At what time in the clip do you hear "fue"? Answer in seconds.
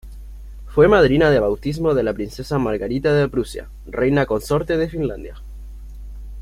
0.65-0.87